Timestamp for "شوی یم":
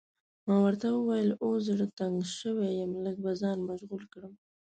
2.37-2.91